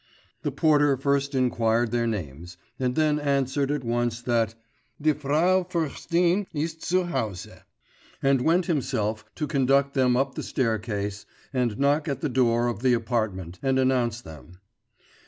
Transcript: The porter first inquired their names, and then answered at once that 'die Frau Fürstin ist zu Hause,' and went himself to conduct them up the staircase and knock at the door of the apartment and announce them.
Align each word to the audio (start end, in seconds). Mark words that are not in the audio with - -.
The 0.41 0.51
porter 0.51 0.97
first 0.97 1.35
inquired 1.35 1.91
their 1.91 2.07
names, 2.07 2.57
and 2.79 2.95
then 2.95 3.19
answered 3.19 3.69
at 3.69 3.83
once 3.83 4.19
that 4.23 4.55
'die 4.99 5.13
Frau 5.13 5.61
Fürstin 5.61 6.47
ist 6.55 6.81
zu 6.83 7.03
Hause,' 7.03 7.61
and 8.19 8.41
went 8.41 8.65
himself 8.65 9.23
to 9.35 9.45
conduct 9.45 9.93
them 9.93 10.17
up 10.17 10.33
the 10.33 10.41
staircase 10.41 11.27
and 11.53 11.77
knock 11.77 12.07
at 12.07 12.21
the 12.21 12.29
door 12.29 12.67
of 12.67 12.79
the 12.81 12.93
apartment 12.95 13.59
and 13.61 13.77
announce 13.77 14.21
them. 14.21 14.57